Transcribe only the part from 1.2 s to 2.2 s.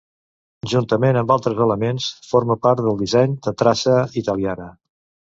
altres elements,